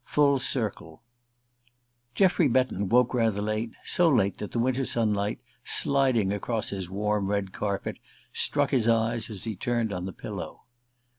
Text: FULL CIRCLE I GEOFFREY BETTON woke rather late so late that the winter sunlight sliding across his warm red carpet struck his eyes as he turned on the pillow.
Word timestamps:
FULL 0.03 0.39
CIRCLE 0.39 0.99
I 0.99 1.69
GEOFFREY 2.15 2.47
BETTON 2.47 2.89
woke 2.89 3.13
rather 3.13 3.39
late 3.39 3.73
so 3.85 4.09
late 4.09 4.39
that 4.39 4.51
the 4.51 4.57
winter 4.57 4.83
sunlight 4.83 5.39
sliding 5.63 6.33
across 6.33 6.69
his 6.71 6.89
warm 6.89 7.27
red 7.27 7.51
carpet 7.51 7.99
struck 8.33 8.71
his 8.71 8.87
eyes 8.87 9.29
as 9.29 9.43
he 9.43 9.55
turned 9.55 9.93
on 9.93 10.05
the 10.07 10.11
pillow. 10.11 10.61